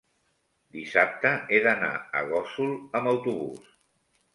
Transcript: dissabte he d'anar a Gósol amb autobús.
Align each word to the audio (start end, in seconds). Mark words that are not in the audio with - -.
dissabte 0.77 1.35
he 1.57 1.61
d'anar 1.67 1.93
a 2.23 2.27
Gósol 2.33 2.77
amb 3.01 3.15
autobús. 3.17 3.75